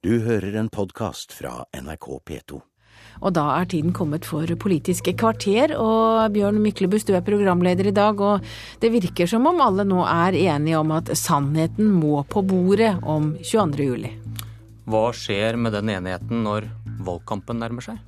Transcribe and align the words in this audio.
Du 0.00 0.14
hører 0.24 0.54
en 0.56 0.70
podkast 0.72 1.34
fra 1.36 1.66
NRK 1.76 2.06
P2. 2.24 2.56
Og 3.20 3.32
da 3.36 3.42
er 3.58 3.66
tiden 3.68 3.92
kommet 3.92 4.24
for 4.24 4.48
Politiske 4.62 5.12
kvarter, 5.12 5.74
og 5.76 6.32
Bjørn 6.32 6.56
Myklebust, 6.64 7.10
du 7.10 7.18
er 7.18 7.24
programleder 7.26 7.90
i 7.90 7.92
dag, 7.92 8.16
og 8.16 8.40
det 8.80 8.88
virker 8.94 9.28
som 9.28 9.44
om 9.50 9.60
alle 9.60 9.84
nå 9.84 9.98
er 10.08 10.38
enige 10.40 10.78
om 10.80 10.94
at 10.96 11.12
sannheten 11.12 11.92
må 11.92 12.22
på 12.32 12.40
bordet 12.48 12.94
om 13.04 13.34
22. 13.44 13.90
juli. 13.90 14.14
Hva 14.88 15.02
skjer 15.12 15.60
med 15.60 15.76
den 15.76 15.92
enigheten 15.92 16.46
når 16.48 16.70
valgkampen 17.04 17.60
nærmer 17.60 17.84
seg? 17.84 18.00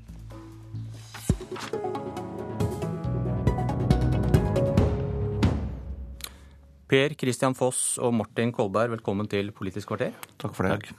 Per 6.89 7.21
Christian 7.21 7.53
Foss 7.53 8.01
og 8.01 8.17
Martin 8.17 8.57
Kolberg, 8.57 8.97
velkommen 8.97 9.29
til 9.29 9.53
Politisk 9.53 9.93
kvarter. 9.93 10.17
Takk 10.41 10.57
for 10.57 10.73
det. 10.73 10.97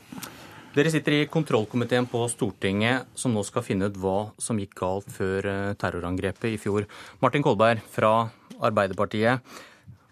Dere 0.74 0.90
sitter 0.90 1.14
i 1.14 1.26
kontrollkomiteen 1.30 2.08
på 2.10 2.24
Stortinget 2.32 3.12
som 3.14 3.36
nå 3.36 3.44
skal 3.46 3.62
finne 3.62 3.92
ut 3.92 3.98
hva 4.02 4.32
som 4.42 4.58
gikk 4.58 4.72
galt 4.80 5.12
før 5.14 5.46
eh, 5.46 5.76
terrorangrepet 5.78 6.48
i 6.50 6.58
fjor. 6.58 6.88
Martin 7.22 7.46
Kolberg 7.46 7.84
fra 7.94 8.32
Arbeiderpartiet. 8.58 9.44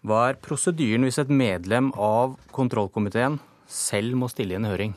Hva 0.05 0.19
er 0.29 0.37
prosedyren 0.37 1.07
hvis 1.07 1.17
et 1.23 1.33
medlem 1.33 1.89
av 1.97 2.35
kontrollkomiteen 2.53 3.39
selv 3.65 4.19
må 4.21 4.29
stille 4.29 4.53
i 4.53 4.59
en 4.59 4.69
høring? 4.69 4.93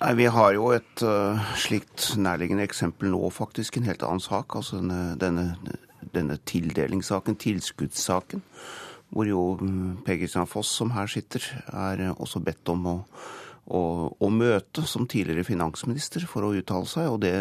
Nei, 0.00 0.12
Vi 0.18 0.26
har 0.34 0.50
jo 0.58 0.72
et 0.74 1.06
uh, 1.06 1.38
slikt 1.54 2.16
nærliggende 2.18 2.66
eksempel 2.66 3.14
nå, 3.14 3.22
faktisk. 3.30 3.78
En 3.78 3.86
helt 3.86 4.02
annen 4.02 4.24
sak. 4.24 4.58
Altså 4.58 4.82
denne, 4.82 5.14
denne, 5.22 5.78
denne 6.10 6.40
tildelingssaken, 6.42 7.38
tilskuddssaken 7.38 8.42
hvor 9.14 9.30
jo 9.30 9.48
mm, 9.62 10.02
Per 10.02 10.18
Kristian 10.18 10.50
Foss, 10.50 10.74
som 10.74 10.90
her 10.96 11.06
sitter, 11.06 11.44
er 11.70 12.08
eh, 12.08 12.14
også 12.18 12.42
bedt 12.42 12.66
om 12.72 12.88
å, 12.90 12.94
å, 13.66 13.82
å 14.22 14.28
møte 14.30 14.84
som 14.86 15.06
tidligere 15.10 15.46
finansminister 15.46 16.26
for 16.30 16.46
å 16.46 16.52
uttale 16.56 16.88
seg. 16.90 17.08
Og 17.10 17.20
det, 17.24 17.34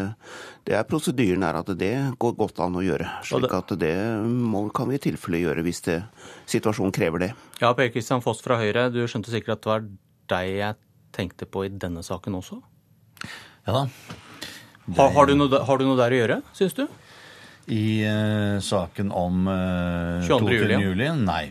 det 0.67 0.77
er 0.77 0.87
prosedyren 0.89 1.45
er 1.45 1.59
at 1.59 1.69
det 1.77 1.93
går 2.21 2.35
godt 2.39 2.61
an 2.65 2.79
å 2.79 2.83
gjøre. 2.85 3.09
slik 3.27 3.53
at 3.53 3.75
det 3.81 3.95
må, 4.25 4.65
kan 4.75 4.89
vi 4.89 4.99
i 4.99 5.03
tilfelle 5.07 5.43
gjøre 5.43 5.65
hvis 5.65 5.83
det, 5.87 5.99
situasjonen 6.51 6.95
krever 6.95 7.27
det. 7.27 7.31
Ja, 7.61 7.73
Per 7.77 7.91
Kristian 7.93 8.23
Foss 8.25 8.43
fra 8.45 8.59
Høyre, 8.61 8.89
du 8.93 9.03
skjønte 9.05 9.33
sikkert 9.33 9.59
at 9.59 9.65
det 9.65 9.73
var 9.73 9.89
deg 10.35 10.53
jeg 10.57 10.79
tenkte 11.15 11.47
på 11.47 11.67
i 11.67 11.71
denne 11.71 12.03
saken 12.05 12.39
også? 12.41 12.61
Ja 13.65 13.81
da. 13.81 13.83
Har, 14.95 15.11
har, 15.15 15.25
du 15.25 15.33
noe, 15.37 15.49
har, 15.65 15.81
du 15.81 15.87
noe, 15.87 15.97
der 15.97 16.13
å 16.13 16.17
gjøre, 16.19 16.41
syns 16.53 16.75
du? 16.77 16.83
I 17.73 17.85
uh, 18.05 18.61
saken 18.61 19.09
om 19.09 19.47
uh, 19.49 20.21
22. 20.27 20.51
Juli? 20.53 20.81
juli? 20.83 21.07
Nei. 21.25 21.45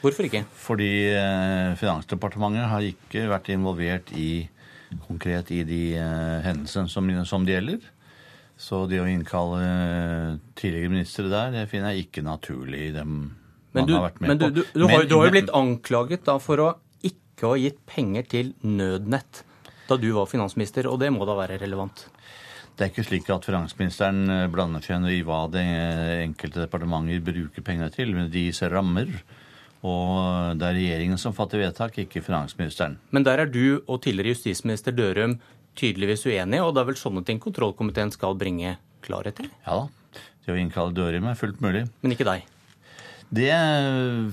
Hvorfor 0.00 0.26
ikke? 0.26 0.44
Fordi 0.56 0.90
uh, 1.12 1.76
Finansdepartementet 1.80 2.68
har 2.70 2.86
ikke 2.86 3.26
vært 3.30 3.50
involvert 3.52 4.12
i, 4.16 4.46
konkret 5.06 5.52
i 5.52 5.62
de 5.68 5.82
uh, 6.00 6.38
hendelsene 6.46 6.88
som, 6.88 7.10
som, 7.28 7.44
det 7.46 7.58
gjelder. 7.58 7.90
Så 8.60 8.84
det 8.88 9.00
å 9.00 9.08
innkalle 9.08 10.38
tidligere 10.58 10.92
ministre 10.92 11.28
der, 11.32 11.52
det 11.54 11.68
finner 11.70 11.94
jeg 11.94 12.08
ikke 12.08 12.24
naturlig. 12.24 12.90
Dem 12.96 13.20
men 13.72 13.86
du, 13.86 13.94
har, 13.94 14.12
men 14.18 14.40
du, 14.40 14.48
du, 14.50 14.64
du 14.74 14.84
har, 14.88 15.04
har, 15.04 15.06
jo 15.06 15.20
blitt 15.30 15.52
anklaget 15.54 16.24
da 16.26 16.40
for 16.42 16.62
å 16.62 16.70
ikke 17.06 17.52
ha 17.52 17.58
gitt 17.60 17.78
penger 17.88 18.26
til 18.28 18.52
Nødnett 18.66 19.44
da 19.90 19.98
du 19.98 20.10
var 20.14 20.28
finansminister, 20.30 20.86
og 20.90 21.00
det 21.02 21.10
må 21.14 21.26
da 21.26 21.34
være 21.38 21.58
relevant? 21.58 22.04
Det 22.78 22.86
er 22.86 22.92
ikke 22.92 23.04
slik 23.04 23.30
at 23.34 23.44
finansministeren 23.44 24.20
eh, 24.30 24.48
blander 24.50 24.84
seg 24.84 25.06
i 25.10 25.20
hva 25.26 25.42
det 25.52 25.64
enkelte 26.24 26.62
departementer 26.62 27.22
bruker 27.26 27.64
pengene 27.66 27.90
til, 27.94 28.14
men 28.16 28.30
de 28.32 28.46
gis 28.46 28.62
rammer. 28.70 29.10
Og 29.86 30.58
det 30.60 30.66
er 30.66 30.76
regjeringen 30.76 31.20
som 31.20 31.32
fatter 31.36 31.62
vedtak, 31.62 31.96
ikke 32.02 32.22
finansministeren. 32.24 32.98
Men 33.14 33.24
der 33.24 33.44
er 33.44 33.48
du 33.48 33.80
og 33.86 34.02
tidligere 34.04 34.34
justisminister 34.34 34.92
Dørum 34.92 35.38
tydeligvis 35.78 36.26
uenige, 36.28 36.64
og 36.64 36.74
det 36.74 36.82
er 36.82 36.90
vel 36.90 37.00
sånne 37.00 37.24
ting 37.24 37.40
kontrollkomiteen 37.40 38.12
skal 38.12 38.36
bringe 38.38 38.76
klarhet 39.04 39.40
i? 39.44 39.48
Ja 39.64 39.82
da. 39.82 40.22
Det 40.44 40.54
å 40.54 40.58
innkalle 40.60 40.96
Dørum 40.96 41.28
er 41.30 41.38
fullt 41.38 41.60
mulig. 41.64 41.84
Men 42.02 42.16
ikke 42.16 42.26
deg? 42.28 42.48
Det 43.30 43.52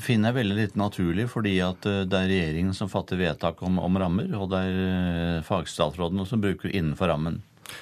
finner 0.01 0.31
jeg 0.31 0.37
veldig 0.39 0.55
litt 0.57 0.77
naturlig, 0.79 1.27
fordi 1.29 1.53
at 1.61 1.85
eh, 1.85 2.01
det 2.09 2.17
er 2.17 2.31
regjeringen 2.31 2.73
som 2.73 2.89
fatter 2.89 3.19
vedtak 3.19 3.61
om, 3.65 3.77
om 3.77 3.99
rammer, 4.01 4.31
og 4.33 4.49
det 4.49 4.61
er 4.65 4.79
eh, 4.87 5.43
fagstatsrådene 5.45 6.25
som 6.25 6.41
bruker 6.41 6.73
innenfor 6.73 7.11
rammen. 7.13 7.37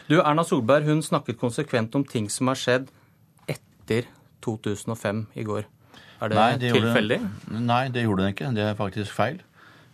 Du, 0.10 0.18
Erna 0.20 0.44
Solberg 0.44 0.90
hun 0.90 1.06
snakket 1.06 1.40
konsekvent 1.40 1.96
om 1.96 2.04
ting 2.04 2.28
som 2.34 2.52
har 2.52 2.60
skjedd 2.60 2.92
etter 3.48 4.10
2005 4.44 5.24
i 5.40 5.48
går. 5.48 5.70
Er 6.22 6.32
det, 6.32 6.38
nei, 6.38 6.52
det 6.62 6.72
tilfeldig? 6.74 7.20
Gjorde, 7.20 7.66
nei, 7.68 7.84
det 7.92 8.06
gjorde 8.06 8.26
hun 8.26 8.34
ikke. 8.34 8.54
Det 8.56 8.64
er 8.70 8.80
faktisk 8.80 9.16
feil. 9.16 9.42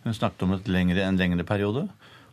Hun 0.02 0.16
snakket 0.16 0.46
om 0.46 0.56
lengre, 0.66 1.04
en 1.06 1.18
lengre 1.20 1.46
periode 1.46 1.88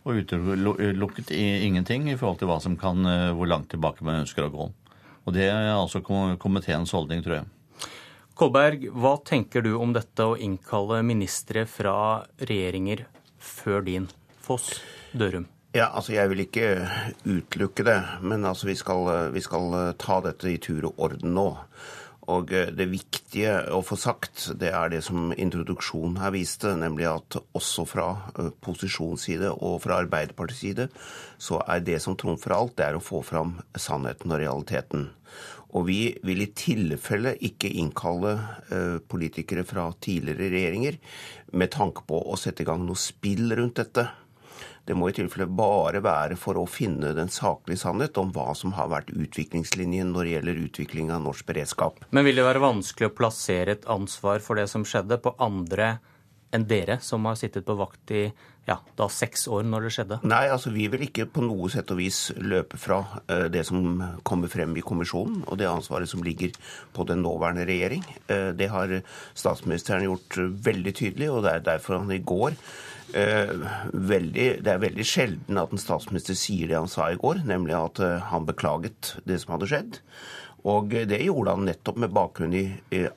og 0.08 0.16
utelukket 0.16 1.32
ingenting 1.36 2.08
i 2.10 2.18
forhold 2.18 2.40
til 2.40 2.50
hva 2.50 2.60
som 2.64 2.78
kan, 2.80 3.06
eh, 3.06 3.32
hvor 3.36 3.50
langt 3.50 3.70
tilbake 3.74 4.06
man 4.06 4.24
ønsker 4.24 4.48
å 4.48 4.54
gå. 4.54 4.70
Og 5.28 5.34
Det 5.34 5.46
er 5.46 5.76
altså 5.76 6.02
komiteens 6.02 6.92
holdning, 6.92 7.22
tror 7.22 7.36
jeg. 7.36 7.46
Kolberg, 8.40 8.88
hva 8.96 9.18
tenker 9.24 9.62
du 9.62 9.76
om 9.78 9.92
dette 9.94 10.24
å 10.24 10.38
innkalle 10.40 11.04
ministre 11.04 11.66
fra 11.68 12.26
regjeringer 12.40 13.06
før 13.38 13.84
din? 13.86 14.08
Foss, 14.42 14.82
Dørum? 15.12 15.46
Ja, 15.76 15.92
altså 15.94 16.14
Jeg 16.14 16.30
vil 16.30 16.40
ikke 16.48 16.90
utelukke 17.28 17.84
det, 17.86 18.00
men 18.22 18.46
altså 18.46 18.66
vi 18.66 18.76
skal, 18.76 19.30
vi 19.36 19.42
skal 19.42 19.74
eh, 19.74 19.94
ta 20.00 20.22
dette 20.22 20.50
i 20.50 20.58
tur 20.58 20.88
og 20.90 20.98
orden 20.98 21.36
nå. 21.36 21.50
Og 22.30 22.54
eh, 22.54 22.72
det 22.76 22.90
viktige 22.92 23.56
å 23.74 23.82
få 23.86 23.98
sagt, 24.00 24.50
det 24.62 24.72
er 24.76 24.92
det 24.94 25.02
som 25.06 25.34
introduksjonen 25.34 26.20
her 26.22 26.34
viste, 26.36 26.76
nemlig 26.78 27.08
at 27.10 27.40
også 27.58 27.86
fra 27.90 28.10
eh, 28.36 28.52
posisjonsside 28.64 29.52
og 29.56 29.80
fra 29.86 30.02
Arbeiderpartiets 30.04 30.62
side, 30.62 30.90
så 31.42 31.62
er 31.66 31.84
det 31.86 32.00
som 32.04 32.18
trumfer 32.20 32.56
alt, 32.56 32.78
det 32.78 32.90
er 32.90 33.00
å 33.00 33.04
få 33.04 33.24
fram 33.26 33.58
sannheten 33.78 34.36
og 34.36 34.42
realiteten. 34.44 35.10
Og 35.78 35.86
vi 35.86 36.00
vil 36.26 36.42
i 36.42 36.50
tilfelle 36.58 37.36
ikke 37.46 37.70
innkalle 37.78 38.32
politikere 39.06 39.62
fra 39.70 39.84
tidligere 40.02 40.48
regjeringer 40.50 40.98
med 41.62 41.70
tanke 41.76 42.02
på 42.10 42.24
å 42.26 42.38
sette 42.42 42.66
i 42.66 42.66
gang 42.66 42.82
noe 42.88 42.98
spill 42.98 43.54
rundt 43.54 43.78
dette. 43.78 44.08
Det 44.90 44.96
må 44.98 45.12
i 45.12 45.14
tilfelle 45.14 45.46
bare 45.54 46.00
være 46.02 46.34
for 46.40 46.58
å 46.58 46.66
finne 46.66 47.12
den 47.14 47.30
saklige 47.30 47.78
sannhet 47.84 48.18
om 48.18 48.32
hva 48.34 48.56
som 48.58 48.74
har 48.74 48.88
vært 48.90 49.12
utviklingslinjen 49.14 50.10
når 50.16 50.26
det 50.26 50.32
gjelder 50.32 50.62
utvikling 50.64 51.12
av 51.14 51.22
norsk 51.28 51.46
beredskap. 51.46 52.00
Men 52.10 52.26
vil 52.26 52.40
det 52.40 52.48
være 52.48 52.64
vanskelig 52.64 53.12
å 53.12 53.14
plassere 53.20 53.76
et 53.78 53.86
ansvar 53.86 54.42
for 54.42 54.58
det 54.58 54.66
som 54.72 54.82
skjedde, 54.82 55.20
på 55.22 55.36
andre 55.38 56.00
enn 56.50 56.66
dere, 56.66 56.98
som 57.06 57.28
har 57.30 57.38
sittet 57.38 57.68
på 57.68 57.78
vakt 57.78 58.16
i 58.18 58.24
ja, 58.70 58.78
da 59.00 59.10
seks 59.12 59.48
år 59.52 59.66
når 59.68 59.88
det 59.88 59.94
skjedde? 59.96 60.20
Nei, 60.30 60.44
altså 60.54 60.74
vi 60.76 60.86
vil 60.94 61.08
ikke 61.08 61.28
på 61.34 61.44
noe 61.46 61.72
sett 61.74 61.90
og 61.94 62.00
vis 62.02 62.28
løpe 62.38 62.80
fra 62.80 63.02
uh, 63.26 63.48
det 63.52 63.66
som 63.68 64.04
kommer 64.28 64.52
frem 64.52 64.78
i 64.78 64.86
kommisjonen, 64.86 65.42
og 65.48 65.60
det 65.60 65.70
ansvaret 65.70 66.12
som 66.12 66.24
ligger 66.26 66.54
på 66.96 67.08
den 67.10 67.24
nåværende 67.26 67.68
regjering. 67.70 68.06
Uh, 68.30 68.52
det 68.58 68.70
har 68.72 69.00
statsministeren 69.34 70.08
gjort 70.08 70.40
uh, 70.40 70.54
veldig 70.70 70.96
tydelig, 71.02 71.34
og 71.34 71.44
det 71.48 71.58
er 71.58 71.68
derfor 71.74 72.00
han 72.00 72.16
i 72.16 72.22
går 72.22 72.56
Eh, 73.14 73.50
veldig, 73.94 74.48
det 74.62 74.70
er 74.70 74.82
veldig 74.84 75.06
sjelden 75.08 75.58
at 75.58 75.72
en 75.74 75.82
statsminister 75.82 76.38
sier 76.38 76.70
det 76.70 76.78
han 76.78 76.92
sa 76.92 77.08
i 77.10 77.18
går, 77.18 77.42
nemlig 77.50 77.74
at 77.74 78.02
eh, 78.06 78.28
han 78.30 78.46
beklaget 78.46 79.16
det 79.26 79.40
som 79.42 79.56
hadde 79.56 79.70
skjedd. 79.72 80.00
Og 80.70 80.94
det 81.10 81.22
gjorde 81.24 81.56
han 81.56 81.66
nettopp 81.70 81.98
med 82.04 82.14
bakgrunn 82.14 82.54
i 82.54 82.66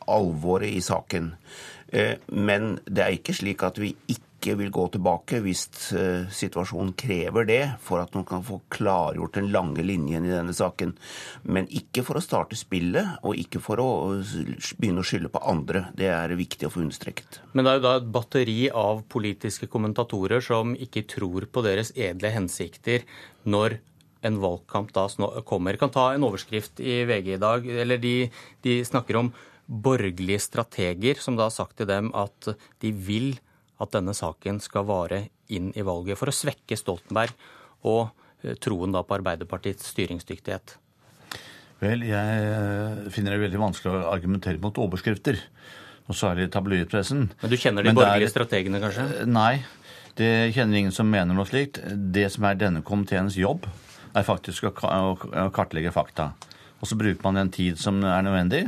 alvoret 0.09 0.71
i 0.71 0.81
saken. 0.85 1.33
Eh, 1.93 2.15
men 2.33 2.77
det 2.87 3.05
er 3.05 3.19
ikke 3.19 3.37
slik 3.37 3.65
at 3.67 3.81
vi 3.83 3.93
ikke 4.07 4.32
ikke 4.43 4.57
vil 4.59 4.73
gå 4.75 4.89
tilbake 4.97 5.39
hvis 5.45 5.69
uh, 5.95 6.27
situasjonen 6.35 6.91
krever 6.99 7.47
det, 7.47 7.61
for 7.85 8.03
at 8.03 8.15
man 8.19 8.27
kan 8.27 8.43
få 8.43 8.59
klargjort 8.75 9.39
den 9.39 9.53
lange 9.55 9.85
linjen 9.87 10.27
i 10.27 10.33
denne 10.33 10.55
saken. 10.57 10.97
Men 11.47 11.71
ikke 11.71 12.03
for 12.07 12.19
å 12.19 12.25
starte 12.25 12.59
spillet, 12.59 13.23
og 13.23 13.39
ikke 13.39 13.63
for 13.63 13.79
å 13.79 13.89
begynne 14.81 15.05
å 15.05 15.07
skylde 15.07 15.31
på 15.31 15.45
andre. 15.47 15.87
Det 15.95 16.11
er 16.11 16.35
viktig 16.39 16.67
å 16.67 16.73
få 16.75 16.83
understreket. 16.83 17.39
Men 17.55 17.65
det 17.65 17.73
er 17.73 17.79
jo 17.79 17.87
da 17.87 17.95
et 18.01 18.11
batteri 18.19 18.59
av 18.83 19.05
politiske 19.13 19.71
kommentatorer 19.71 20.43
som 20.43 20.75
ikke 20.75 21.07
tror 21.15 21.47
på 21.47 21.63
deres 21.63 21.95
edle 21.95 22.35
hensikter 22.35 23.07
når 23.47 23.79
en 24.27 24.43
valgkamp 24.43 24.93
da 24.95 25.07
kommer. 25.47 25.75
Jeg 25.75 25.83
kan 25.83 25.95
ta 25.95 26.11
en 26.13 26.27
overskrift 26.27 26.83
i 26.83 27.03
VG 27.07 27.37
i 27.37 27.41
dag. 27.43 27.67
eller 27.85 28.03
De, 28.03 28.17
de 28.67 28.83
snakker 28.87 29.19
om 29.19 29.33
borgerlige 29.67 30.43
strateger 30.43 31.23
som 31.23 31.39
da 31.39 31.47
har 31.47 31.55
sagt 31.55 31.79
til 31.79 31.89
dem 31.91 32.11
at 32.19 32.53
de 32.83 32.93
vil 32.93 33.33
at 33.83 33.95
denne 33.95 34.15
saken 34.17 34.61
skal 34.63 34.87
vare 34.89 35.25
inn 35.53 35.73
i 35.77 35.85
valget, 35.85 36.19
for 36.21 36.31
å 36.31 36.35
svekke 36.35 36.79
Stoltenberg 36.79 37.35
og 37.89 38.13
eh, 38.43 38.55
troen 38.63 38.95
da 38.95 39.03
på 39.05 39.19
Arbeiderpartiets 39.19 39.91
styringsdyktighet? 39.93 40.77
Vel, 41.83 42.05
jeg 42.07 42.43
eh, 42.47 43.07
finner 43.13 43.35
det 43.35 43.49
veldig 43.49 43.63
vanskelig 43.63 43.93
å 43.93 44.11
argumentere 44.13 44.63
mot 44.63 44.79
overskrifter. 44.79 45.41
Og 46.11 46.19
særlig 46.19 46.49
tabloidpressen. 46.51 47.29
Men 47.41 47.51
du 47.51 47.55
kjenner 47.59 47.87
de 47.87 47.93
borgerlige 47.95 48.27
er, 48.27 48.33
strategene, 48.33 48.81
kanskje? 48.83 49.07
Eh, 49.23 49.29
nei, 49.31 49.63
det 50.19 50.31
kjenner 50.55 50.81
ingen 50.81 50.95
som 50.95 51.11
mener 51.11 51.35
noe 51.35 51.47
slikt. 51.49 51.81
Det 52.15 52.29
som 52.35 52.47
er 52.47 52.59
denne 52.61 52.83
komiteens 52.87 53.39
jobb, 53.39 53.67
er 54.13 54.27
faktisk 54.27 54.67
å 54.69 54.73
kartlegge 55.55 55.95
fakta. 55.95 56.33
Og 56.83 56.91
så 56.91 56.99
bruker 56.99 57.23
man 57.25 57.39
den 57.39 57.53
tid 57.55 57.79
som 57.81 58.03
er 58.05 58.25
nødvendig 58.27 58.67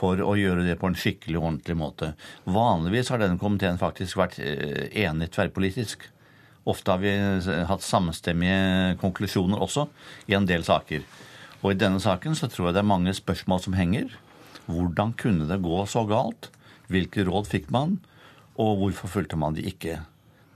for 0.00 0.20
å 0.24 0.36
gjøre 0.38 0.64
det 0.64 0.78
på 0.80 0.88
en 0.88 0.96
skikkelig 0.96 1.38
og 1.38 1.46
ordentlig 1.50 1.76
måte. 1.76 2.14
Vanligvis 2.48 3.12
har 3.12 3.20
denne 3.20 3.40
komiteen 3.40 3.80
faktisk 3.80 4.20
vært 4.20 4.38
eh, 4.40 4.88
enig 5.04 5.30
tverrpolitisk. 5.34 6.06
Ofte 6.70 6.92
har 6.92 7.00
vi 7.02 7.12
hatt 7.68 7.84
samstemmige 7.84 8.96
konklusjoner 9.00 9.60
også 9.64 9.86
i 10.30 10.36
en 10.36 10.48
del 10.48 10.64
saker. 10.66 11.04
Og 11.60 11.72
i 11.72 11.78
denne 11.80 12.00
saken 12.00 12.36
så 12.36 12.48
tror 12.48 12.68
jeg 12.68 12.78
det 12.78 12.82
er 12.84 12.92
mange 12.92 13.14
spørsmål 13.16 13.62
som 13.64 13.76
henger. 13.76 14.12
Hvordan 14.70 15.12
kunne 15.20 15.48
det 15.48 15.60
gå 15.64 15.82
så 15.90 16.04
galt? 16.08 16.50
Hvilke 16.92 17.24
råd 17.26 17.48
fikk 17.50 17.70
man? 17.74 17.98
Og 18.60 18.80
hvorfor 18.80 19.12
fulgte 19.12 19.38
man 19.40 19.56
de 19.56 19.64
ikke? 19.68 20.00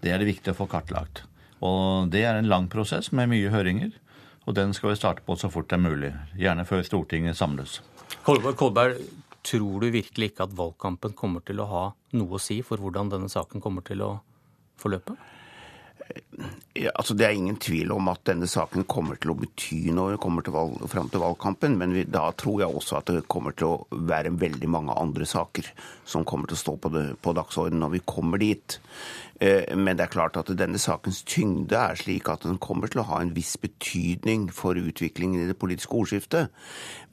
Det 0.04 0.12
er 0.12 0.20
det 0.20 0.28
viktig 0.28 0.52
å 0.52 0.58
få 0.58 0.68
kartlagt. 0.70 1.24
Og 1.64 2.10
det 2.12 2.24
er 2.28 2.36
en 2.36 2.50
lang 2.50 2.68
prosess 2.72 3.10
med 3.16 3.30
mye 3.32 3.52
høringer. 3.52 3.92
Og 4.44 4.56
den 4.58 4.74
skal 4.76 4.92
vi 4.92 5.00
starte 5.00 5.24
på 5.24 5.36
så 5.40 5.48
fort 5.52 5.70
det 5.70 5.78
er 5.78 5.84
mulig. 5.86 6.12
Gjerne 6.36 6.66
før 6.68 6.84
Stortinget 6.84 7.38
samles. 7.38 7.78
Kolberg, 8.24 8.56
Kolberg, 8.60 9.00
tror 9.44 9.84
du 9.84 9.90
virkelig 9.92 10.32
ikke 10.32 10.46
at 10.48 10.56
valgkampen 10.56 11.14
kommer 11.18 11.44
til 11.44 11.60
å 11.60 11.68
ha 11.70 11.84
noe 12.16 12.38
å 12.38 12.42
si 12.42 12.60
for 12.64 12.80
hvordan 12.80 13.12
denne 13.12 13.30
saken 13.32 13.62
kommer 13.64 13.84
til 13.86 14.04
å 14.04 14.12
forløpe? 14.80 15.16
Altså 16.90 17.14
Det 17.14 17.26
er 17.26 17.36
ingen 17.36 17.56
tvil 17.62 17.92
om 17.94 18.08
at 18.10 18.24
denne 18.26 18.48
saken 18.50 18.84
kommer 18.90 19.16
til 19.20 19.30
å 19.32 19.36
bety 19.38 19.92
noe 19.94 20.18
kommer 20.20 20.44
til 20.44 20.56
valg, 20.56 20.80
fram 20.90 21.08
til 21.12 21.22
valgkampen. 21.22 21.76
Men 21.80 21.94
vi, 21.94 22.02
da 22.10 22.26
tror 22.36 22.64
jeg 22.64 22.74
også 22.80 22.98
at 22.98 23.12
det 23.14 23.26
kommer 23.30 23.54
til 23.56 23.70
å 23.70 24.00
være 24.10 24.34
veldig 24.40 24.70
mange 24.74 24.96
andre 24.98 25.28
saker 25.28 25.70
som 26.08 26.26
kommer 26.28 26.50
til 26.50 26.58
å 26.58 26.62
stå 26.64 26.74
på, 26.82 26.90
på 27.22 27.36
dagsordenen 27.38 27.84
når 27.86 27.94
vi 27.94 28.02
kommer 28.14 28.42
dit. 28.42 28.78
Eh, 29.40 29.70
men 29.76 29.98
det 29.98 30.06
er 30.06 30.14
klart 30.14 30.38
at 30.40 30.50
denne 30.58 30.80
sakens 30.82 31.22
tyngde 31.26 31.78
er 31.78 31.98
slik 31.98 32.28
at 32.30 32.46
den 32.46 32.58
kommer 32.62 32.90
til 32.90 33.02
å 33.02 33.08
ha 33.12 33.20
en 33.22 33.34
viss 33.36 33.54
betydning 33.60 34.48
for 34.54 34.78
utviklingen 34.78 35.44
i 35.44 35.50
det 35.50 35.58
politiske 35.60 35.94
ordskiftet. 35.94 36.50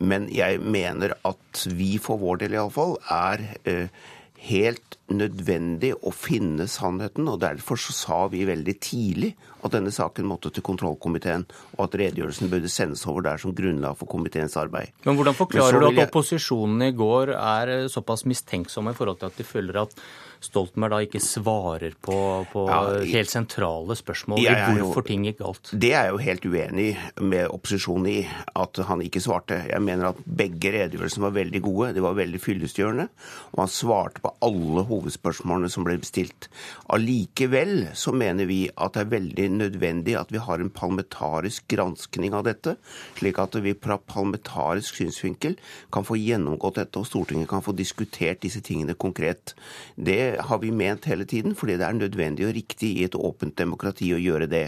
Men 0.02 0.30
jeg 0.34 0.62
mener 0.62 1.16
at 1.28 1.68
vi 1.70 1.96
for 2.02 2.22
vår 2.22 2.44
del 2.44 2.58
iallfall 2.58 2.98
er 3.14 3.46
eh, 3.70 4.02
helt 4.50 4.98
nødvendig 5.18 5.94
å 5.98 6.14
finne 6.16 6.68
sannheten, 6.72 7.30
og 7.32 7.42
derfor 7.44 7.80
så 7.80 7.96
sa 7.96 8.20
vi 8.32 8.46
veldig 8.48 8.76
tidlig 8.84 9.34
at 9.62 9.76
denne 9.76 9.94
saken 9.94 10.26
måtte 10.30 10.52
til 10.54 10.66
kontrollkomiteen, 10.66 11.46
og 11.78 11.86
at 11.86 12.00
redegjørelsen 12.02 12.50
burde 12.52 12.72
sendes 12.72 13.06
over 13.10 13.26
der 13.28 13.42
som 13.42 13.54
grunnlag 13.56 13.98
for 14.00 14.10
komiteens 14.10 14.58
arbeid. 14.60 14.94
Men 15.06 15.20
hvordan 15.20 15.38
forklarer 15.38 15.80
Men 15.80 15.96
du 15.96 16.02
at 16.02 16.10
opposisjonen 16.10 16.88
i 16.90 16.92
går 16.98 17.36
er 17.38 17.74
såpass 17.92 18.26
mistenksomme 18.30 18.94
i 18.94 18.98
forhold 18.98 19.22
til 19.22 19.32
at 19.32 19.40
de 19.40 19.48
føler 19.48 19.84
at 19.86 19.98
Stoltenberg 20.42 20.96
da 20.96 21.00
ikke 21.06 21.20
svarer 21.22 21.94
på, 22.02 22.16
på 22.50 22.62
ja, 22.66 22.80
helt 23.12 23.30
sentrale 23.30 23.94
spørsmål 23.98 24.42
i 24.42 24.80
hvorfor 24.80 25.06
ting 25.06 25.28
gikk 25.28 25.38
galt? 25.44 25.70
Det 25.70 25.92
er 25.94 26.08
jeg 26.08 26.16
jo 26.16 26.22
helt 26.26 26.48
uenig 26.50 26.88
med 27.22 27.46
opposisjonen 27.54 28.08
i, 28.10 28.18
at 28.58 28.82
han 28.88 29.04
ikke 29.06 29.22
svarte. 29.22 29.60
Jeg 29.70 29.86
mener 29.86 30.10
at 30.10 30.24
begge 30.26 30.74
redegjørelsene 30.74 31.28
var 31.28 31.36
veldig 31.38 31.62
gode, 31.62 31.92
de 31.94 32.02
var 32.02 32.18
veldig 32.18 32.42
fyllestgjørende, 32.42 33.06
og 33.54 33.62
han 33.62 33.70
svarte 33.70 34.24
på 34.26 34.34
alle 34.50 34.86
hovedspørsmålene 35.02 35.70
som 35.74 35.86
ble 35.88 35.98
bestilt. 36.02 36.48
Allikevel 36.94 37.92
så 37.98 38.14
mener 38.16 38.48
vi 38.50 38.64
at 38.72 38.96
det 38.96 39.06
er 39.06 39.12
veldig 39.16 39.48
nødvendig 39.58 40.16
at 40.20 40.32
vi 40.34 40.42
har 40.42 40.62
en 40.62 40.72
parlamentarisk 40.74 41.68
granskning 41.72 42.36
av 42.38 42.46
dette, 42.48 42.78
slik 43.20 43.40
at 43.42 43.58
vi 43.64 43.76
fra 43.76 43.98
parlamentarisk 43.98 45.02
synsvinkel 45.02 45.58
kan 45.94 46.06
få 46.08 46.20
gjennomgått 46.20 46.80
dette, 46.82 47.02
og 47.02 47.10
Stortinget 47.10 47.50
kan 47.52 47.64
få 47.66 47.74
diskutert 47.78 48.42
disse 48.46 48.62
tingene 48.66 48.96
konkret. 48.96 49.56
Det 49.96 50.38
har 50.48 50.62
vi 50.62 50.72
ment 50.72 51.08
hele 51.10 51.26
tiden, 51.26 51.56
fordi 51.58 51.78
det 51.82 51.88
er 51.88 51.98
nødvendig 51.98 52.48
og 52.48 52.56
riktig 52.56 52.94
i 53.00 53.06
et 53.08 53.18
åpent 53.18 53.58
demokrati 53.58 54.12
å 54.14 54.22
gjøre 54.22 54.50
det. 54.52 54.66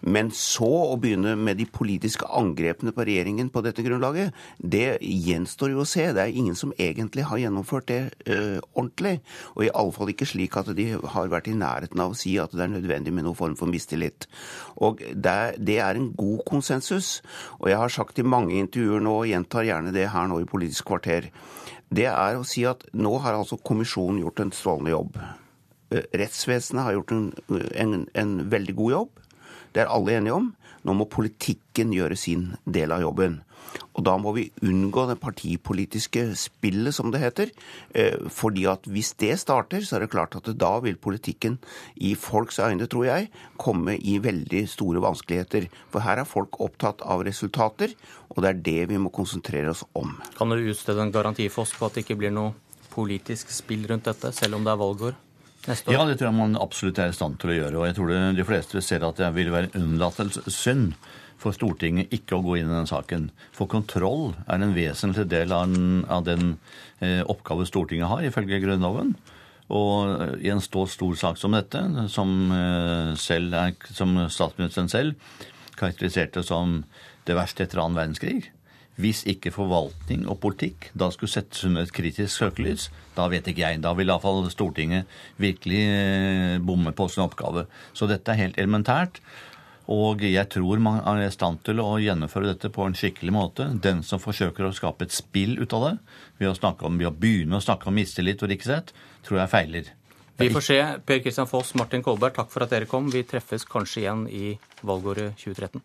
Men 0.00 0.30
så 0.34 0.68
å 0.92 0.98
begynne 1.00 1.34
med 1.38 1.58
de 1.58 1.66
politiske 1.70 2.26
angrepene 2.38 2.94
på 2.94 3.06
regjeringen 3.06 3.50
på 3.52 3.62
dette 3.66 3.84
grunnlaget, 3.84 4.34
det 4.58 4.98
gjenstår 5.02 5.74
jo 5.74 5.82
å 5.82 5.88
se. 5.88 6.08
Det 6.14 6.24
er 6.24 6.36
ingen 6.38 6.56
som 6.58 6.74
egentlig 6.78 7.26
har 7.28 7.40
gjennomført 7.42 7.88
det 7.90 8.00
uh, 8.28 8.58
ordentlig. 8.74 9.18
Og 9.58 9.66
i 9.66 9.72
alle 9.74 9.92
fall 9.94 10.12
ikke 10.12 10.28
slik 10.30 10.54
at 10.60 10.70
de 10.78 10.92
har 10.94 11.30
vært 11.32 11.50
i 11.50 11.56
nærheten 11.58 12.00
av 12.00 12.14
å 12.14 12.18
si 12.18 12.36
at 12.38 12.54
det 12.54 12.62
er 12.62 12.70
nødvendig 12.76 13.12
med 13.14 13.26
noen 13.26 13.38
form 13.38 13.56
for 13.58 13.70
mistillit. 13.70 14.28
Og 14.78 15.02
det 15.02 15.78
er 15.82 15.98
en 15.98 16.12
god 16.16 16.44
konsensus. 16.46 17.18
Og 17.58 17.72
jeg 17.72 17.80
har 17.82 17.92
sagt 17.92 18.22
i 18.22 18.26
mange 18.26 18.54
intervjuer 18.54 19.02
nå, 19.02 19.16
og 19.24 19.32
gjentar 19.32 19.66
gjerne 19.66 19.94
det 19.94 20.06
her 20.14 20.30
nå 20.30 20.38
i 20.44 20.48
Politisk 20.48 20.86
kvarter, 20.92 21.28
det 21.90 22.06
er 22.12 22.38
å 22.38 22.46
si 22.46 22.62
at 22.68 22.84
nå 22.96 23.16
har 23.24 23.34
altså 23.34 23.58
kommisjonen 23.64 24.22
gjort 24.22 24.44
en 24.44 24.54
strålende 24.54 24.94
jobb. 24.94 25.18
Eh, 25.90 26.04
rettsvesenet 26.20 26.84
har 26.84 26.96
gjort 26.98 27.14
en, 27.16 27.28
en, 27.74 28.06
en, 28.12 28.34
veldig 28.52 28.74
god 28.76 28.94
jobb. 28.94 29.22
Det 29.72 29.82
er 29.82 29.92
alle 29.92 30.18
enige 30.18 30.36
om. 30.36 30.50
Nå 30.84 30.94
må 30.94 31.08
politikken 31.10 31.92
gjøre 31.96 32.16
sin 32.16 32.52
del 32.68 32.92
av 32.94 33.02
jobben. 33.02 33.40
Og 33.98 34.04
da 34.06 34.14
må 34.20 34.32
vi 34.36 34.46
unngå 34.62 35.06
det 35.10 35.18
partipolitiske 35.22 36.24
spillet, 36.38 36.94
som 36.94 37.12
det 37.12 37.22
heter. 37.22 37.52
Eh, 37.94 38.16
fordi 38.32 38.66
at 38.70 38.86
hvis 38.88 39.12
det 39.20 39.34
starter, 39.42 39.82
så 39.84 39.96
er 39.96 40.04
det 40.04 40.12
klart 40.14 40.36
at 40.38 40.50
da 40.58 40.72
vil 40.84 40.98
politikken 41.00 41.58
i 41.96 42.14
folks 42.18 42.60
øyne, 42.62 42.86
tror 42.86 43.08
jeg, 43.08 43.30
komme 43.58 43.98
i 43.98 44.18
veldig 44.22 44.64
store 44.70 45.02
vanskeligheter. 45.04 45.68
For 45.92 46.06
her 46.06 46.22
er 46.22 46.28
folk 46.28 46.60
opptatt 46.64 47.02
av 47.02 47.26
resultater, 47.26 47.94
og 48.30 48.42
det 48.44 48.50
er 48.50 48.64
det 48.70 48.80
vi 48.92 49.02
må 49.02 49.12
konsentrere 49.14 49.74
oss 49.74 49.84
om. 49.98 50.16
Kan 50.38 50.54
du 50.54 50.60
utstede 50.62 51.02
en 51.02 51.14
garanti 51.14 51.48
for 51.52 51.66
oss 51.66 51.74
på 51.76 51.88
at 51.88 51.96
det 51.96 52.06
ikke 52.06 52.20
blir 52.22 52.34
noe 52.34 52.54
politisk 52.92 53.50
spill 53.54 53.86
rundt 53.90 54.08
dette, 54.08 54.32
selv 54.34 54.58
om 54.58 54.66
det 54.66 54.74
er 54.74 54.80
valgår? 54.80 55.24
Ja, 55.68 56.04
det 56.06 56.16
tror 56.16 56.30
jeg 56.30 56.36
man 56.38 56.56
absolutt 56.56 56.98
er 57.02 57.10
i 57.10 57.16
stand 57.16 57.36
til 57.42 57.52
å 57.52 57.56
gjøre. 57.56 57.80
Og 57.80 57.88
jeg 57.88 57.96
tror 57.98 58.12
det, 58.12 58.20
de 58.38 58.46
fleste 58.46 58.82
ser 58.84 59.04
at 59.04 59.18
det 59.20 59.28
vil 59.36 59.50
være 59.52 59.72
unnlatelsessynd 59.76 60.94
for 61.38 61.54
Stortinget 61.54 62.12
ikke 62.14 62.38
å 62.38 62.44
gå 62.44 62.58
inn 62.58 62.70
i 62.70 62.76
den 62.76 62.90
saken. 62.90 63.28
For 63.54 63.70
kontroll 63.70 64.32
er 64.46 64.58
en 64.58 64.76
vesentlig 64.76 65.28
del 65.30 65.54
av 65.54 65.70
den, 65.70 66.04
av 66.10 66.24
den 66.26 66.56
eh, 67.00 67.22
oppgave 67.22 67.66
Stortinget 67.68 68.10
har, 68.10 68.24
ifølge 68.26 68.60
Grunnloven. 68.64 69.14
Og 69.68 70.14
eh, 70.14 70.34
i 70.48 70.52
en 70.52 70.64
stor, 70.64 70.90
stor 70.90 71.14
sak 71.20 71.38
som 71.38 71.54
dette, 71.54 71.82
som, 72.10 72.34
eh, 72.54 73.14
er, 73.14 73.78
som 73.94 74.18
statsministeren 74.26 74.90
selv 74.92 75.14
karakteriserte 75.78 76.42
som 76.42 76.82
det 77.28 77.36
verste 77.38 77.64
etter 77.64 77.82
annen 77.82 77.98
verdenskrig, 77.98 78.48
hvis 78.98 79.20
ikke 79.30 79.52
forvaltning 79.54 80.24
og 80.26 80.40
politikk 80.42 80.88
da 80.98 81.06
skulle 81.14 81.30
settes 81.30 81.62
under 81.68 81.84
et 81.86 81.94
kritisk 81.94 82.32
søkelys, 82.34 82.88
da 83.14 83.28
vet 83.30 83.46
ikke 83.46 83.62
jeg. 83.62 83.82
Da 83.84 83.92
vil 83.94 84.10
iallfall 84.10 84.48
Stortinget 84.50 85.06
virkelig 85.38 85.84
eh, 85.86 86.56
bomme 86.58 86.90
på 86.96 87.06
sin 87.12 87.22
oppgave. 87.22 87.68
Så 87.94 88.10
dette 88.10 88.34
er 88.34 88.42
helt 88.42 88.58
elementært. 88.58 89.22
Og 89.88 90.20
jeg 90.26 90.44
tror 90.52 90.80
man 90.84 90.98
er 91.00 91.22
i 91.24 91.32
stand 91.32 91.62
til 91.64 91.80
å 91.80 91.94
gjennomføre 92.02 92.50
dette 92.50 92.68
på 92.72 92.84
en 92.84 92.96
skikkelig 92.96 93.32
måte. 93.32 93.68
Den 93.80 94.02
som 94.04 94.20
forsøker 94.20 94.68
å 94.68 94.74
skape 94.76 95.08
et 95.08 95.16
spill 95.16 95.56
ut 95.62 95.72
av 95.72 95.86
det, 95.86 95.94
ved 96.42 96.52
å, 96.52 96.72
om, 96.84 96.98
ved 97.00 97.08
å 97.08 97.14
begynne 97.16 97.56
å 97.56 97.64
snakke 97.64 97.88
om 97.88 97.96
mistillit 97.96 98.44
og 98.44 98.52
riksrett, 98.52 98.92
tror 99.24 99.40
jeg 99.40 99.52
feiler. 99.54 99.92
Vi 100.38 100.50
får 100.54 100.66
se. 100.68 100.78
Per 101.08 101.22
Kristian 101.24 101.48
Foss, 101.50 101.72
Martin 101.74 102.04
Kolberg, 102.04 102.36
takk 102.36 102.52
for 102.52 102.62
at 102.62 102.74
dere 102.74 102.86
kom. 102.90 103.08
Vi 103.10 103.24
treffes 103.26 103.64
kanskje 103.66 104.04
igjen 104.04 104.26
i 104.30 104.52
valgåret 104.86 105.40
2013. 105.40 105.82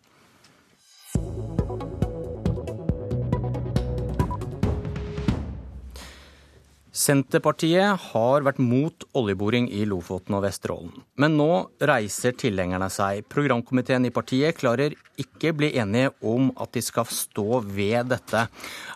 Senterpartiet 6.94 7.98
har 8.12 8.44
vært 8.46 8.60
mot 8.62 9.04
oljeboring 9.18 9.64
i 9.66 9.80
Lofoten 9.90 10.36
og 10.38 10.44
Vesterålen. 10.44 10.92
Men 11.18 11.34
nå 11.34 11.48
reiser 11.82 12.36
tilhengerne 12.38 12.86
seg. 12.92 13.24
Programkomiteen 13.26 14.06
i 14.06 14.12
partiet 14.14 14.54
klarer 14.60 14.94
ikke 15.18 15.50
bli 15.58 15.72
enige 15.74 16.12
om 16.22 16.52
at 16.54 16.70
de 16.76 16.84
skal 16.86 17.08
stå 17.10 17.58
ved 17.66 18.12
dette. 18.12 18.44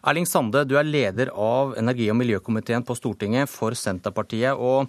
Erling 0.06 0.30
Sande, 0.30 0.62
du 0.62 0.76
er 0.78 0.86
leder 0.86 1.32
av 1.34 1.74
energi- 1.80 2.06
og 2.12 2.20
miljøkomiteen 2.20 2.86
på 2.86 2.94
Stortinget 2.94 3.50
for 3.50 3.74
Senterpartiet. 3.74 4.54
Og 4.54 4.86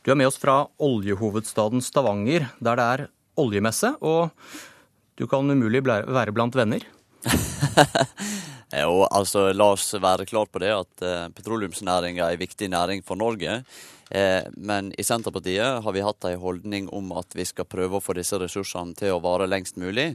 du 0.00 0.14
er 0.14 0.16
med 0.16 0.32
oss 0.32 0.40
fra 0.40 0.62
oljehovedstaden 0.80 1.84
Stavanger, 1.84 2.48
der 2.56 2.80
det 2.80 2.88
er 2.94 3.06
oljemesse. 3.36 3.92
Og 4.00 4.32
du 5.20 5.28
kan 5.28 5.44
umulig 5.44 5.84
være 5.84 6.32
blant 6.32 6.56
venner? 6.56 6.88
Og 8.74 9.04
altså, 9.14 9.52
La 9.54 9.70
oss 9.76 9.92
være 9.94 10.26
klar 10.26 10.48
på 10.50 10.58
det 10.58 10.72
at 10.74 11.04
eh, 11.06 11.28
petroleumsnæringa 11.36 12.24
er 12.26 12.34
en 12.34 12.40
viktig 12.40 12.68
næring 12.72 13.04
for 13.06 13.18
Norge. 13.18 13.60
Eh, 14.10 14.42
men 14.56 14.92
i 14.98 15.04
Senterpartiet 15.06 15.82
har 15.84 15.94
vi 15.94 16.02
hatt 16.02 16.26
en 16.26 16.42
holdning 16.42 16.88
om 16.94 17.12
at 17.18 17.36
vi 17.38 17.46
skal 17.46 17.68
prøve 17.70 17.98
å 17.98 18.02
få 18.02 18.16
disse 18.18 18.38
ressursene 18.42 18.94
til 18.98 19.14
å 19.14 19.22
vare 19.22 19.46
lengst 19.46 19.78
mulig. 19.78 20.12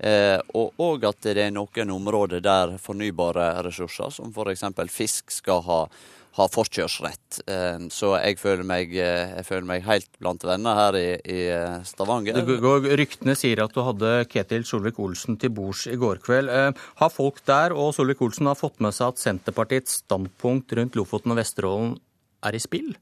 Eh, 0.00 0.38
og, 0.56 0.72
og 0.80 1.04
at 1.04 1.20
det 1.28 1.44
er 1.44 1.52
noen 1.52 1.92
områder 1.92 2.40
der 2.44 2.78
fornybare 2.80 3.52
ressurser, 3.66 4.08
som 4.16 4.32
f.eks. 4.32 4.64
fisk, 4.88 5.36
skal 5.36 5.60
ha 5.68 5.80
har 6.38 6.50
forkjørsrett. 6.52 7.40
Ehm, 7.50 7.88
så 7.90 8.12
jeg 8.20 8.38
føler 8.38 8.66
meg, 8.66 8.92
eh, 8.94 9.32
jeg 9.40 9.46
føler 9.48 9.66
meg 9.66 9.86
helt 9.86 10.10
blant 10.22 10.44
venner 10.46 10.78
her 10.78 10.98
i, 10.98 11.08
i 11.24 11.40
eh, 11.50 11.80
Stavanger. 11.86 12.38
Det 12.38 12.98
ryktene 13.00 13.34
sier 13.38 13.64
at 13.64 13.74
du 13.74 13.82
hadde 13.86 14.12
Ketil 14.30 14.66
Solvik-Olsen 14.68 15.40
til 15.42 15.52
bords 15.56 15.86
i 15.90 15.98
går 16.00 16.22
kveld. 16.24 16.52
Ehm, 16.54 16.78
har 17.02 17.14
folk 17.14 17.42
der 17.50 17.74
og 17.74 17.94
Solvik-Olsen 17.96 18.50
har 18.50 18.58
fått 18.58 18.78
med 18.80 18.94
seg 18.96 19.14
at 19.14 19.22
Senterpartiets 19.22 20.00
standpunkt 20.04 20.76
rundt 20.78 20.98
Lofoten 20.98 21.34
og 21.34 21.40
Vesterålen 21.42 21.96
er 22.46 22.56
i 22.56 22.62
spill? 22.62 22.94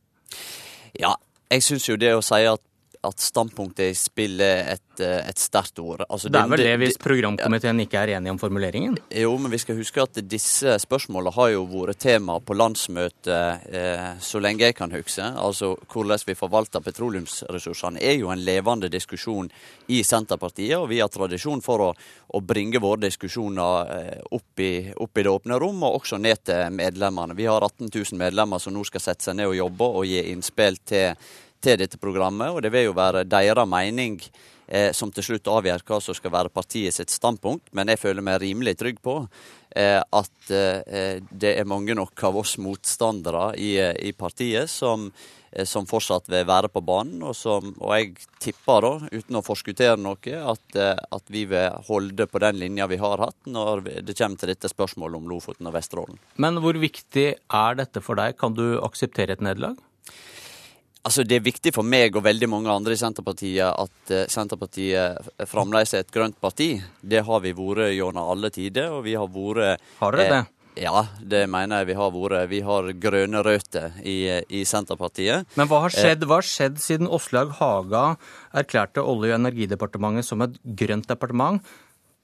Ja, 0.99 1.15
jeg 1.53 1.65
syns 1.65 1.89
jo 1.89 1.99
det 2.01 2.15
å 2.17 2.25
si 2.25 2.41
at 2.49 2.65
at 3.09 3.23
standpunktet 3.23 3.93
i 3.93 3.97
spillet 3.97 4.73
et, 4.75 5.03
et 5.03 5.39
sterkt 5.41 5.81
ord. 5.83 6.05
Altså, 6.09 6.31
det 6.33 6.41
er 6.41 6.51
vel 6.53 6.63
det 6.65 6.75
hvis 6.83 6.99
programkomiteen 7.03 7.83
ikke 7.85 8.03
er 8.03 8.15
enig 8.19 8.33
om 8.33 8.41
formuleringen? 8.41 8.99
Jo, 9.15 9.35
men 9.41 9.53
vi 9.53 9.61
skal 9.63 9.79
huske 9.79 10.03
at 10.03 10.21
disse 10.29 10.77
spørsmålene 10.83 11.35
har 11.37 11.53
jo 11.55 11.65
vært 11.71 12.03
tema 12.03 12.39
på 12.41 12.57
landsmøtet 12.59 13.69
eh, 13.73 14.07
så 14.21 14.43
lenge 14.43 14.69
jeg 14.69 14.77
kan 14.79 14.93
huske. 14.95 15.25
Altså 15.25 15.75
hvordan 15.93 16.25
vi 16.27 16.37
forvalter 16.39 16.85
petroleumsressursene 16.85 18.03
er 18.03 18.19
jo 18.21 18.33
en 18.33 18.43
levende 18.45 18.91
diskusjon 18.93 19.51
i 19.89 20.03
Senterpartiet, 20.05 20.77
og 20.79 20.89
vi 20.93 21.01
har 21.01 21.11
tradisjon 21.13 21.63
for 21.65 21.89
å, 21.89 21.91
å 22.35 22.41
bringe 22.45 22.81
våre 22.83 23.07
diskusjoner 23.07 23.93
eh, 23.97 24.23
opp 24.37 24.63
i, 24.63 24.73
opp 24.95 25.19
i, 25.19 25.25
det 25.25 25.33
åpne 25.33 25.59
rom, 25.61 25.83
og 25.87 26.01
også 26.03 26.21
ned 26.21 26.45
til 26.49 26.75
medlemmene. 26.75 27.37
Vi 27.39 27.49
har 27.49 27.65
18 27.65 27.89
000 27.89 28.21
medlemmer 28.21 28.63
som 28.63 28.75
nå 28.75 28.85
skal 28.89 29.05
sette 29.05 29.29
seg 29.29 29.39
ned 29.39 29.51
og 29.51 29.59
jobbe 29.59 29.93
og 30.01 30.09
gi 30.09 30.23
innspill 30.33 30.81
til, 30.89 31.15
til 31.65 31.81
dette 31.81 32.01
programmet, 32.01 32.53
og 32.53 32.63
det 32.63 32.73
vil 32.75 32.89
jo 32.89 32.97
være 32.97 33.27
deres 33.29 33.69
mening 33.69 34.21
eh, 34.69 34.93
som 34.97 35.13
til 35.13 35.25
slutt 35.25 35.51
avgjør 35.51 35.85
hva 35.89 36.01
som 36.03 36.17
skal 36.17 36.35
være 36.35 36.53
partiet 36.55 36.95
sitt 36.95 37.13
standpunkt, 37.13 37.73
men 37.77 37.91
jeg 37.93 38.03
føler 38.03 38.25
meg 38.25 38.43
rimelig 38.43 38.77
trygg 38.81 39.01
på 39.05 39.17
eh, 39.77 39.99
at 40.01 40.53
eh, 40.55 41.19
det 41.31 41.57
er 41.57 41.69
mange 41.69 41.97
nok 41.99 42.29
av 42.29 42.39
oss 42.43 42.57
motstandere 42.63 43.51
i, 43.57 43.75
eh, 43.81 43.97
i 44.11 44.13
partiet 44.17 44.71
som, 44.71 45.09
eh, 45.51 45.65
som 45.69 45.89
fortsatt 45.89 46.29
vil 46.31 46.47
være 46.49 46.71
på 46.73 46.85
banen, 46.85 47.23
og, 47.25 47.35
som, 47.37 47.73
og 47.81 47.97
jeg 47.97 48.15
tipper, 48.45 48.85
da, 48.85 49.11
uten 49.19 49.41
å 49.41 49.45
forskuttere 49.47 49.99
noe, 50.01 50.37
at, 50.55 50.69
eh, 50.77 50.95
at, 50.95 51.27
vi 51.33 51.45
vil 51.51 51.83
holde 51.89 52.29
på 52.29 52.45
den 52.45 52.61
linja 52.61 52.89
vi 52.91 53.01
har 53.01 53.25
hatt 53.25 53.51
når 53.51 53.85
det 54.07 54.17
kommer 54.17 54.41
til 54.41 54.55
dette 54.55 54.71
spørsmålet 54.71 55.21
om 55.21 55.29
Lofoten 55.33 55.69
og 55.69 55.77
Vesterålen. 55.77 56.21
Men 56.37 56.63
hvor 56.63 56.79
viktig 56.79 57.29
er 57.35 57.79
dette 57.83 58.05
for 58.05 58.21
deg? 58.21 58.39
Kan 58.41 58.57
du 58.57 58.81
akseptere 58.85 59.37
et 59.37 59.45
nederlag? 59.45 59.77
Altså, 61.07 61.25
Det 61.25 61.39
er 61.39 61.47
viktig 61.47 61.73
for 61.75 61.87
meg 61.87 62.17
og 62.17 62.25
veldig 62.27 62.49
mange 62.51 62.73
andre 62.73 62.97
i 62.97 63.01
Senterpartiet 63.01 63.65
at 63.71 64.13
uh, 64.13 64.27
Senterpartiet 64.31 65.31
fremdeles 65.49 65.95
er 65.95 66.05
et 66.05 66.15
grønt 66.15 66.39
parti. 66.41 66.75
Det 67.01 67.25
har 67.25 67.43
vi 67.45 67.55
vært 67.57 67.95
gjennom 67.95 68.31
alle 68.35 68.51
tider, 68.55 68.91
og 68.93 69.05
vi 69.07 69.17
har 69.19 69.29
vært 69.33 69.85
Har 70.01 70.17
dere 70.17 70.29
det? 70.29 70.41
Eh, 70.43 70.55
ja, 70.85 71.07
det 71.19 71.43
mener 71.51 71.81
jeg 71.81 71.91
vi 71.91 71.99
har 71.99 72.13
vært. 72.15 72.51
Vi 72.51 72.61
har 72.67 72.93
grønne 73.03 73.43
røtter 73.47 73.99
i, 74.03 74.19
i 74.51 74.63
Senterpartiet. 74.69 75.49
Men 75.59 75.71
hva 75.71 75.83
har 75.87 75.95
skjedd, 75.95 76.27
hva 76.29 76.39
har 76.43 76.47
skjedd 76.47 76.79
siden 76.83 77.11
Åslaug 77.11 77.57
Haga 77.59 78.05
erklærte 78.55 79.03
Olje- 79.03 79.35
og 79.35 79.41
energidepartementet 79.41 80.29
som 80.29 80.45
et 80.47 80.59
grønt 80.79 81.09
departement, 81.11 81.63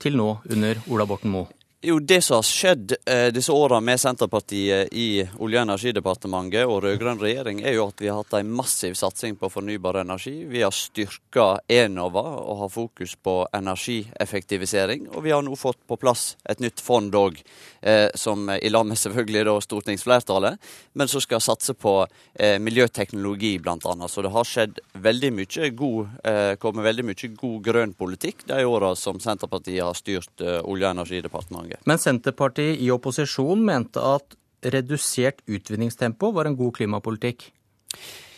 til 0.02 0.19
nå 0.19 0.35
under 0.50 0.83
Ola 0.90 1.07
Borten 1.09 1.33
Moe? 1.33 1.49
Jo, 1.86 1.98
Det 2.00 2.22
som 2.22 2.34
har 2.34 2.42
skjedd 2.42 2.94
eh, 3.06 3.26
disse 3.28 3.52
åra 3.52 3.76
med 3.80 4.00
Senterpartiet 4.00 4.88
i 4.96 5.20
Olje- 5.36 5.58
og 5.60 5.66
energidepartementet 5.66 6.64
og 6.64 6.78
rød-grønn 6.80 7.18
regjering, 7.20 7.58
er 7.60 7.74
jo 7.76 7.90
at 7.90 7.98
vi 8.00 8.08
har 8.08 8.22
hatt 8.22 8.38
en 8.38 8.54
massiv 8.56 8.94
satsing 8.96 9.36
på 9.36 9.50
fornybar 9.52 9.98
energi. 10.00 10.32
Vi 10.48 10.62
har 10.64 10.72
styrka 10.72 11.58
Enova 11.68 12.22
og 12.40 12.62
har 12.62 12.70
fokus 12.72 13.12
på 13.20 13.34
energieffektivisering. 13.52 15.10
Og 15.12 15.26
vi 15.26 15.34
har 15.36 15.44
nå 15.44 15.58
fått 15.60 15.82
på 15.84 15.98
plass 16.00 16.38
et 16.48 16.62
nytt 16.64 16.80
fond 16.80 17.12
òg, 17.20 17.42
eh, 17.82 18.08
som 18.14 18.48
i 18.48 18.72
lag 18.72 18.88
med 18.88 18.96
selvfølgelig 18.96 19.44
da 19.50 19.58
stortingsflertallet, 19.68 20.72
men 20.94 21.12
som 21.12 21.20
skal 21.20 21.44
satse 21.44 21.76
på 21.76 21.98
eh, 22.32 22.56
miljøteknologi 22.64 23.58
bl.a. 23.60 24.08
Så 24.08 24.24
det 24.24 24.32
har 24.32 24.48
skjedd 24.48 24.80
veldig 25.04 25.34
mye 25.36 25.70
god, 25.76 26.16
eh, 26.24 26.56
kommet 26.56 26.88
veldig 26.88 27.06
mye 27.12 27.32
god 27.36 27.60
grønn 27.68 27.92
politikk 27.92 28.48
de 28.48 28.64
åra 28.64 28.94
som 28.96 29.20
Senterpartiet 29.20 29.84
har 29.84 30.00
styrt 30.00 30.40
eh, 30.40 30.62
Olje- 30.64 30.88
og 30.88 30.96
energidepartementet. 30.96 31.74
Men 31.85 31.99
Senterpartiet 31.99 32.81
i 32.81 32.90
opposisjon 32.95 33.64
mente 33.64 34.02
at 34.02 34.37
redusert 34.64 35.43
utvinningstempo 35.47 36.31
var 36.33 36.49
en 36.49 36.57
god 36.57 36.76
klimapolitikk. 36.76 37.50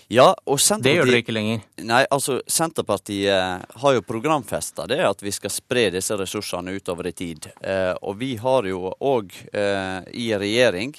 Ja, 0.08 0.28
og 0.46 0.60
Senterpartiet... 0.62 0.84
Det 0.86 0.94
gjør 0.94 1.08
dere 1.10 1.22
ikke 1.24 1.34
lenger? 1.34 1.62
Nei, 1.88 2.02
altså 2.14 2.38
Senterpartiet 2.46 3.78
har 3.82 3.94
jo 3.96 4.04
programfesta 4.06 4.86
det 4.86 5.00
at 5.02 5.22
vi 5.22 5.32
skal 5.34 5.50
spre 5.50 5.88
disse 5.94 6.14
ressursene 6.18 6.76
utover 6.78 7.10
i 7.10 7.14
tid. 7.16 7.48
Eh, 7.58 7.92
og 8.06 8.18
vi 8.20 8.36
har 8.38 8.68
jo 8.70 8.92
òg 9.02 9.34
eh, 9.50 10.00
i 10.14 10.28
regjering, 10.38 10.94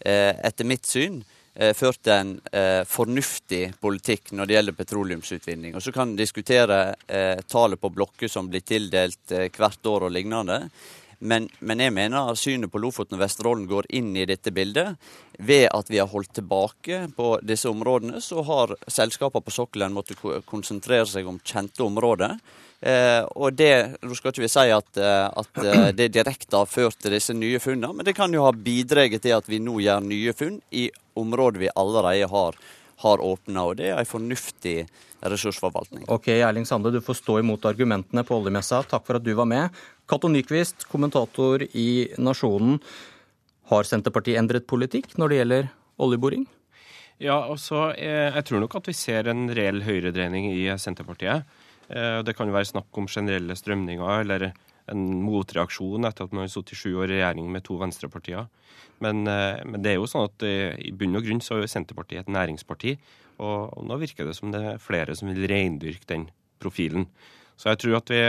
eh, 0.00 0.32
etter 0.48 0.68
mitt 0.68 0.88
syn, 0.88 1.20
eh, 1.52 1.74
ført 1.76 2.08
en 2.12 2.38
eh, 2.48 2.80
fornuftig 2.88 3.74
politikk 3.80 4.32
når 4.32 4.48
det 4.48 4.56
gjelder 4.56 4.80
petroleumsutvinning. 4.80 5.76
Og 5.76 5.84
så 5.84 5.92
kan 5.92 6.14
en 6.14 6.16
diskutere 6.16 6.82
eh, 7.04 7.36
tallet 7.44 7.80
på 7.80 7.92
blokker 7.92 8.32
som 8.32 8.48
blir 8.48 8.64
tildelt 8.64 9.36
hvert 9.52 9.92
år 9.92 10.08
og 10.08 10.16
lignende. 10.16 10.62
Men, 11.18 11.48
men, 11.60 11.80
jeg 11.80 11.94
mener 11.96 12.36
synet 12.36 12.72
på 12.72 12.80
Lofoten 12.82 13.16
og 13.16 13.22
Vesterålen 13.22 13.64
går 13.70 13.88
inn 13.96 14.12
i 14.16 14.26
dette 14.28 14.52
bildet. 14.52 15.00
Ved 15.38 15.68
at 15.72 15.90
vi 15.90 16.00
har 16.00 16.10
holdt 16.10 16.34
tilbake 16.36 17.06
på 17.16 17.30
disse 17.44 17.70
områdene, 17.70 18.20
så 18.20 18.44
har 18.44 18.76
selskapene 18.88 19.44
på 19.44 19.54
sokkelen 19.54 19.96
måttet 19.96 20.20
konsentrere 20.48 21.08
seg 21.08 21.28
om 21.28 21.40
kjente 21.44 21.84
områder. 21.86 22.36
Eh, 22.80 23.22
og 23.40 23.56
det, 23.56 23.96
Nå 24.04 24.14
skal 24.16 24.34
ikke 24.34 24.44
vi 24.44 24.52
si 24.52 24.66
at, 24.72 24.98
eh, 25.00 25.28
at 25.40 25.60
eh, 25.64 25.86
det 25.96 26.10
direkte 26.12 26.60
har 26.60 26.68
ført 26.68 26.98
til 27.00 27.14
disse 27.16 27.32
nye 27.32 27.60
funnene, 27.62 27.94
men 27.96 28.04
det 28.04 28.16
kan 28.18 28.32
jo 28.32 28.44
ha 28.44 28.52
bidratt 28.52 29.16
til 29.22 29.36
at 29.36 29.48
vi 29.48 29.62
nå 29.64 29.78
gjør 29.80 30.04
nye 30.04 30.34
funn 30.36 30.58
i 30.76 30.90
områder 31.16 31.62
vi 31.64 31.72
allerede 31.72 32.28
har, 32.28 32.58
har 33.02 33.22
åpna. 33.22 33.66
Og 33.66 33.76
det 33.80 33.90
er 33.92 34.00
en 34.00 34.08
fornuftig 34.08 34.86
ressursforvaltning. 35.26 36.06
Ok, 36.12 36.28
Erling 36.36 36.66
Sande, 36.68 36.92
du 36.92 37.00
får 37.04 37.20
stå 37.20 37.38
imot 37.42 37.64
argumentene 37.68 38.24
på 38.26 38.38
oljemessa. 38.38 38.82
Takk 38.88 39.06
for 39.08 39.18
at 39.18 39.26
du 39.26 39.32
var 39.36 39.48
med. 39.50 39.84
Cato 40.08 40.30
Nyquist, 40.30 40.86
kommentator 40.90 41.64
i 41.72 42.08
Nasjonen. 42.18 42.78
Har 43.70 43.88
Senterpartiet 43.88 44.38
endret 44.38 44.68
politikk 44.70 45.16
når 45.18 45.32
det 45.32 45.40
gjelder 45.40 45.70
oljeboring? 45.98 46.46
Ja, 47.18 47.40
altså, 47.48 47.94
Jeg 47.96 48.44
tror 48.44 48.60
nok 48.60 48.76
at 48.76 48.88
vi 48.88 48.92
ser 48.92 49.28
en 49.32 49.48
reell 49.48 49.82
høyredreining 49.82 50.52
i 50.52 50.68
Senterpartiet. 50.78 51.46
Eh, 51.88 52.22
det 52.22 52.36
kan 52.36 52.46
jo 52.46 52.54
være 52.54 52.68
snakk 52.68 52.98
om 52.98 53.08
generelle 53.08 53.56
strømninger 53.56 54.20
eller 54.20 54.52
en 54.92 55.04
motreaksjon 55.26 56.08
etter 56.08 56.26
at 56.26 56.34
man 56.34 56.44
har 56.44 56.52
sittet 56.52 56.78
sju 56.78 56.94
år 56.94 57.10
i 57.10 57.18
regjering 57.18 57.50
med 57.52 57.64
to 57.66 57.78
venstrepartier. 57.80 58.48
Men, 59.04 59.26
eh, 59.28 59.62
men, 59.64 59.80
det 59.82 59.92
er 59.92 60.00
jo 60.00 60.10
sånn 60.10 60.28
at 60.28 60.46
i 60.46 60.92
bunn 60.96 61.18
og 61.18 61.26
grunn 61.26 61.42
så 61.44 61.56
er 61.56 61.64
jo 61.64 61.72
Senterpartiet 61.74 62.24
et 62.24 62.32
næringsparti. 62.32 62.96
Og, 63.36 63.72
og 63.76 63.88
nå 63.88 63.98
virker 64.00 64.28
det 64.28 64.36
som 64.38 64.52
det 64.54 64.62
er 64.64 64.82
flere 64.82 65.16
som 65.16 65.28
vil 65.32 65.48
reindyrke 65.50 66.08
den 66.08 66.30
profilen. 66.62 67.08
Så 67.56 67.72
jeg 67.72 67.80
tror 67.82 67.98
at 68.00 68.12
vi 68.12 68.20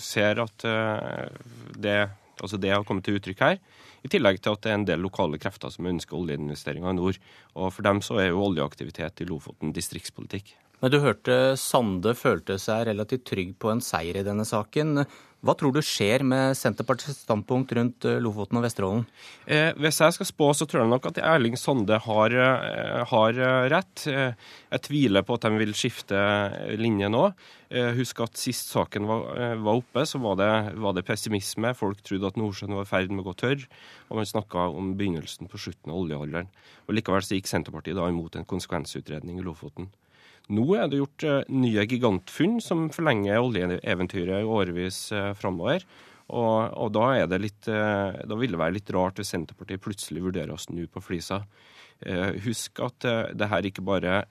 ser 0.00 0.40
at 0.40 0.64
eh, 0.64 1.28
det, 1.76 1.98
altså 2.40 2.60
det 2.60 2.72
har 2.72 2.84
kommet 2.88 3.04
til 3.08 3.20
uttrykk 3.20 3.44
her. 3.44 3.60
I 4.00 4.08
tillegg 4.08 4.40
til 4.40 4.56
at 4.56 4.64
det 4.64 4.72
er 4.72 4.78
en 4.78 4.88
del 4.88 5.02
lokale 5.04 5.40
krefter 5.40 5.72
som 5.72 5.88
ønsker 5.90 6.16
oljeinvesteringer 6.16 6.94
i 6.94 6.96
nord. 6.96 7.20
Og 7.56 7.68
for 7.74 7.84
dem 7.84 8.00
så 8.04 8.16
er 8.22 8.30
jo 8.30 8.46
oljeaktivitet 8.46 9.20
i 9.20 9.28
Lofoten 9.28 9.74
distriktspolitikk. 9.76 10.54
Men 10.80 10.92
du 10.92 11.00
hørte 11.04 11.34
Sande 11.60 12.14
følte 12.16 12.56
seg 12.60 12.86
relativt 12.88 13.26
trygg 13.28 13.56
på 13.60 13.72
en 13.72 13.82
seier 13.84 14.20
i 14.20 14.26
denne 14.26 14.46
saken. 14.48 15.04
Hva 15.40 15.54
tror 15.56 15.72
du 15.72 15.80
skjer 15.80 16.20
med 16.26 16.52
Senterpartiets 16.58 17.22
standpunkt 17.24 17.70
rundt 17.76 18.04
eh, 18.04 18.18
Lofoten 18.20 18.58
og 18.60 18.64
Vesterålen? 18.66 19.06
Eh, 19.48 19.70
hvis 19.80 20.00
jeg 20.02 20.12
skal 20.12 20.28
spå, 20.28 20.50
så 20.52 20.66
tror 20.68 20.82
jeg 20.82 20.90
nok 20.92 21.08
at 21.08 21.20
Erling 21.24 21.56
Sande 21.56 21.96
har, 22.04 22.34
eh, 22.36 22.98
har 23.08 23.40
eh, 23.40 23.68
rett. 23.72 24.04
Jeg 24.04 24.84
tviler 24.84 25.24
på 25.24 25.38
at 25.38 25.46
de 25.46 25.62
vil 25.62 25.72
skifte 25.76 26.20
linje 26.76 27.08
nå. 27.12 27.30
Husk 27.70 28.20
at 28.24 28.38
sist 28.40 28.72
saken 28.74 29.06
var, 29.06 29.54
var 29.62 29.78
oppe, 29.78 30.02
så 30.08 30.18
var 30.18 30.36
det, 30.40 30.50
var 30.82 30.96
det, 30.96 31.04
pessimisme. 31.06 31.70
Folk 31.78 32.02
trodde 32.02 32.26
at 32.26 32.38
Nordsjøen 32.40 32.74
var 32.74 32.88
i 32.88 32.90
ferd 32.90 33.14
med 33.14 33.22
å 33.22 33.28
gå 33.28 33.36
tørr, 33.44 33.64
og 34.10 34.18
man 34.18 34.26
snakka 34.26 34.66
om 34.74 34.92
begynnelsen 34.98 35.48
på 35.48 35.60
slutten 35.62 35.94
av 35.94 36.02
oljealderen. 36.02 36.50
Og 36.88 36.98
Likevel 36.98 37.22
så 37.22 37.38
gikk 37.38 37.48
Senterpartiet 37.48 37.96
da 37.96 38.10
imot 38.10 38.36
en 38.36 38.48
konsekvensutredning 38.50 39.38
i 39.38 39.46
Lofoten. 39.46 39.92
Nå 40.50 40.66
er 40.74 40.88
det 40.90 41.00
gjort 41.00 41.26
uh, 41.26 41.40
nye 41.54 41.86
gigantfunn 41.86 42.58
som 42.64 42.88
forlenger 42.94 43.38
oljeeventyret 43.38 44.46
årevis 44.46 45.04
uh, 45.14 45.30
framover. 45.38 45.84
Og, 46.30 46.70
og, 46.78 46.92
da, 46.94 47.38
litt, 47.42 47.66
uh, 47.70 48.14
da 48.26 48.38
vil 48.38 48.54
det 48.54 48.60
være 48.60 48.76
litt 48.78 48.90
rart 48.94 49.18
hvis 49.18 49.32
Senterpartiet 49.34 49.82
plutselig 49.82 50.24
vurderer 50.26 50.54
å 50.54 50.60
snu 50.60 50.86
på 50.90 51.02
flisa. 51.04 51.44
Husk 52.46 52.80
at 52.80 53.04
det 53.36 53.46
her 53.50 53.66
ikke 53.68 53.82
bare 53.84 54.22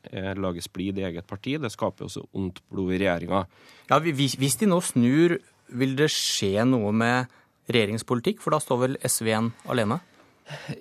lager 0.41 0.63
splid 0.65 0.97
i 0.97 1.03
eget 1.05 1.27
parti, 1.29 1.51
det 1.61 1.69
skaper 1.69 2.07
også 2.07 2.23
ondt 2.33 2.63
blod 2.65 2.95
i 2.95 2.97
regjeringa. 2.97 3.43
Ja, 3.91 3.99
hvis, 4.01 4.55
de 4.57 4.65
nå 4.71 4.79
snur, 4.81 5.35
vil 5.77 5.93
det 5.99 6.07
skje 6.09 6.65
noe 6.65 6.89
med 6.89 7.29
regjeringspolitikk? 7.69 8.41
For 8.41 8.57
da 8.57 8.63
står 8.63 8.81
vel 8.87 8.97
SV 9.05 9.29
igjen 9.29 9.51
alene? 9.69 9.99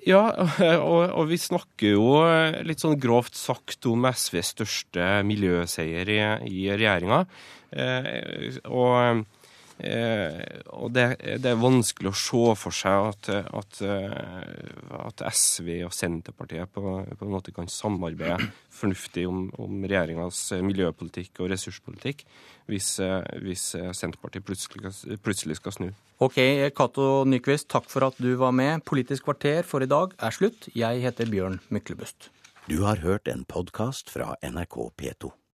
Ja, 0.09 0.23
og, 0.91 1.03
og, 1.13 1.25
vi 1.29 1.39
snakker 1.41 1.97
jo 1.97 2.13
litt 2.65 2.85
sånn 2.85 2.99
grovt 3.01 3.37
sagt 3.37 3.89
om 3.91 4.07
SVs 4.09 4.55
største 4.55 5.09
miljøseier 5.29 6.09
i, 6.09 6.21
i 6.49 6.69
regjeringa. 6.73 7.25
Eh, 7.71 8.61
og, 8.65 8.95
eh, 9.03 9.38
og 9.79 10.91
det, 10.91 11.05
det, 11.39 11.53
er 11.53 11.61
vanskelig 11.61 12.11
å 12.11 12.19
se 12.19 12.55
for 12.59 12.75
seg 12.75 13.11
at, 13.13 13.29
at, 13.31 13.81
at 14.99 15.23
SV 15.31 15.69
og 15.87 15.95
Senterpartiet 15.95 16.73
på, 16.75 16.83
på, 17.07 17.27
en 17.27 17.31
måte 17.31 17.55
kan 17.55 17.71
samarbeide 17.71 18.51
fornuftig 18.81 19.29
om, 19.31 19.47
om 19.55 19.85
regjeringas 19.85 20.41
miljøpolitikk 20.67 21.39
og 21.45 21.53
ressurspolitikk 21.55 22.27
hvis, 22.69 22.91
hvis 23.45 23.69
Senterpartiet 23.97 24.45
plutselig, 24.45 24.93
plutselig 25.23 25.61
skal 25.61 25.77
snu. 25.77 25.89
Ok, 26.19 26.41
Cato 26.75 27.23
Nyquist, 27.31 27.69
takk 27.71 27.87
for 27.89 28.09
at 28.11 28.19
du 28.19 28.33
var 28.41 28.51
med. 28.51 28.83
Politisk 28.89 29.29
kvarter 29.31 29.63
for 29.63 29.87
i 29.87 29.91
dag 29.91 30.17
er 30.19 30.35
slutt. 30.35 30.67
Jeg 30.75 31.05
heter 31.07 31.31
Bjørn 31.31 31.63
Myklebust. 31.71 32.33
Du 32.69 32.83
har 32.85 33.01
hørt 33.01 33.31
en 33.33 33.47
podkast 33.49 34.11
fra 34.13 34.35
NRK 34.45 34.83
P2. 34.99 35.38